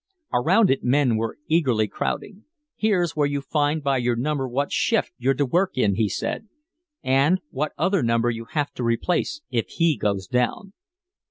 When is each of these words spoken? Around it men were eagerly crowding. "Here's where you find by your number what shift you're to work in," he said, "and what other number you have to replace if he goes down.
Around 0.33 0.71
it 0.71 0.83
men 0.83 1.15
were 1.15 1.37
eagerly 1.47 1.87
crowding. 1.87 2.45
"Here's 2.75 3.15
where 3.15 3.27
you 3.27 3.39
find 3.39 3.83
by 3.83 3.97
your 3.99 4.15
number 4.15 4.47
what 4.47 4.71
shift 4.71 5.11
you're 5.19 5.35
to 5.35 5.45
work 5.45 5.77
in," 5.77 5.93
he 5.93 6.09
said, 6.09 6.47
"and 7.03 7.39
what 7.51 7.73
other 7.77 8.01
number 8.01 8.31
you 8.31 8.45
have 8.45 8.71
to 8.73 8.83
replace 8.83 9.41
if 9.51 9.67
he 9.67 9.95
goes 9.95 10.25
down. 10.25 10.73